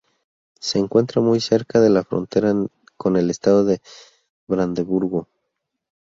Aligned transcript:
Se 0.59 0.79
encuentra 0.79 1.21
muy 1.21 1.39
cerca 1.39 1.79
de 1.79 1.91
la 1.91 2.03
frontera 2.03 2.51
con 2.97 3.17
el 3.17 3.29
estado 3.29 3.63
de 3.65 3.81
Brandeburgo. 4.47 5.27